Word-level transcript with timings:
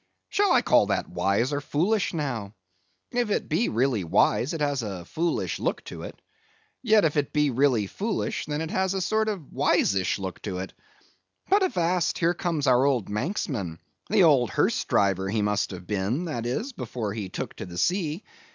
"Shall 0.29 0.51
I 0.51 0.63
call 0.63 0.87
that 0.87 1.09
wise 1.11 1.53
or 1.53 1.61
foolish, 1.61 2.11
now; 2.11 2.55
if 3.11 3.29
it 3.29 3.47
be 3.47 3.69
really 3.69 4.03
wise 4.03 4.51
it 4.51 4.59
has 4.59 4.81
a 4.81 5.05
foolish 5.05 5.59
look 5.59 5.83
to 5.83 6.01
it; 6.01 6.19
yet, 6.81 7.05
if 7.05 7.17
it 7.17 7.31
be 7.31 7.51
really 7.51 7.85
foolish, 7.85 8.47
then 8.47 8.67
has 8.69 8.95
it 8.95 8.97
a 8.97 9.01
sort 9.01 9.29
of 9.29 9.53
wiseish 9.53 10.17
look 10.17 10.41
to 10.41 10.57
it. 10.57 10.73
But, 11.49 11.61
avast; 11.61 12.17
here 12.17 12.33
comes 12.33 12.65
our 12.65 12.83
old 12.83 13.09
Manxman—the 13.09 14.23
old 14.23 14.49
hearse 14.49 14.83
driver, 14.85 15.29
he 15.29 15.43
must 15.43 15.69
have 15.69 15.85
been, 15.85 16.25
that 16.25 16.47
is, 16.47 16.73
before 16.73 17.13
he 17.13 17.29
took 17.29 17.53
to 17.57 17.67
the 17.67 17.77
sea. 17.77 18.23